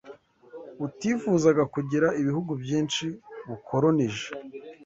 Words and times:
butifuzaga 0.79 1.63
kugira 1.73 2.07
ibihugu 2.21 2.51
byinshi 2.63 3.05
bukolonije 3.47 4.27